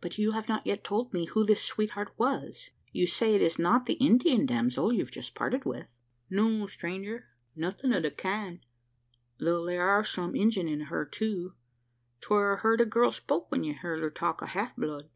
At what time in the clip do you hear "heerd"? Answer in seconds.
13.72-14.00